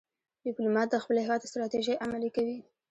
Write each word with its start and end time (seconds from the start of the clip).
ډيپلومات 0.43 0.87
د 0.91 0.95
خپل 1.03 1.15
هېواد 1.23 1.47
ستراتیژۍ 1.51 1.95
عملي 2.05 2.29
کوي. 2.35 2.57